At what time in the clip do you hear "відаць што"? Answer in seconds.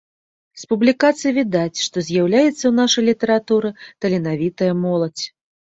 1.39-2.05